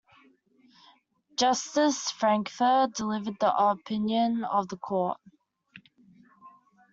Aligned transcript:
Justice 1.35 2.09
Frankfurter 2.09 2.91
delivered 2.91 3.37
the 3.39 3.55
opinion 3.55 4.43
of 4.43 4.67
the 4.69 4.77
Court. 4.77 5.19